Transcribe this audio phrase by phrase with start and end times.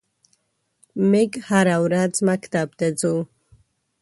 [1.09, 3.13] میږ هره ورځ مکتب ته څو.